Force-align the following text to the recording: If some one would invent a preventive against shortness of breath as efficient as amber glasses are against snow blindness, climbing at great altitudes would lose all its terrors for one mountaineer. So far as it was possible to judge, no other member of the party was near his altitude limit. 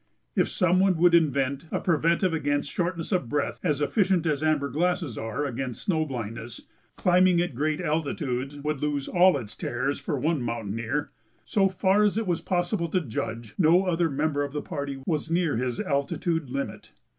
If 0.35 0.49
some 0.49 0.79
one 0.79 0.97
would 0.97 1.13
invent 1.13 1.65
a 1.71 1.79
preventive 1.79 2.33
against 2.33 2.71
shortness 2.71 3.11
of 3.11 3.29
breath 3.29 3.59
as 3.63 3.81
efficient 3.81 4.25
as 4.25 4.41
amber 4.41 4.67
glasses 4.67 5.15
are 5.15 5.45
against 5.45 5.83
snow 5.83 6.05
blindness, 6.07 6.61
climbing 6.95 7.39
at 7.39 7.53
great 7.53 7.79
altitudes 7.79 8.57
would 8.57 8.81
lose 8.81 9.07
all 9.07 9.37
its 9.37 9.55
terrors 9.55 9.99
for 9.99 10.17
one 10.19 10.41
mountaineer. 10.41 11.11
So 11.45 11.69
far 11.69 12.01
as 12.01 12.17
it 12.17 12.25
was 12.25 12.41
possible 12.41 12.87
to 12.87 13.01
judge, 13.01 13.53
no 13.59 13.85
other 13.85 14.09
member 14.09 14.41
of 14.43 14.53
the 14.53 14.61
party 14.63 15.03
was 15.05 15.29
near 15.29 15.57
his 15.57 15.79
altitude 15.79 16.49
limit. 16.49 16.93